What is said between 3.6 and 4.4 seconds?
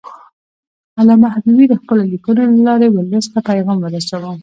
ورساوه.